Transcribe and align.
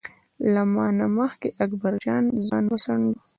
له 0.53 0.63
ما 0.73 0.87
نه 0.99 1.05
مخکې 1.17 1.49
اکبر 1.63 1.93
جان 2.05 2.23
ځان 2.47 2.63
وڅانډه. 2.67 3.19